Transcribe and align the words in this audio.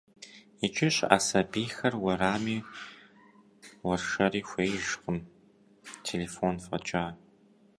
Иджы 0.65 0.87
щыӏэ 0.95 1.17
сабийхэр 1.27 1.93
уэрами 2.03 2.57
уэршэри 3.85 4.41
хуеижкъым, 4.49 5.17
телефон 6.05 6.55
фӏэкӏа. 6.63 7.05